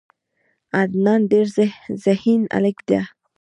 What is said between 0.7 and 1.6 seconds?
عدنان ډیر